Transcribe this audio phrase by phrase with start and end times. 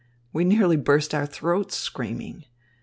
[0.33, 2.45] We nearly burst our throats screaming.